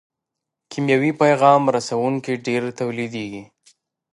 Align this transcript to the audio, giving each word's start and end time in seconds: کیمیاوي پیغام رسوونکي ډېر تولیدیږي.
کیمیاوي 0.71 1.11
پیغام 1.21 1.61
رسوونکي 1.75 2.33
ډېر 2.45 2.63
تولیدیږي. 2.79 3.43